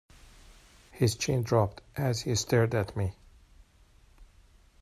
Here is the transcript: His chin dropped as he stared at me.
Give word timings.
His 0.89 1.13
chin 1.15 1.43
dropped 1.43 1.83
as 1.95 2.21
he 2.21 2.33
stared 2.33 2.73
at 2.73 2.97
me. 2.97 3.13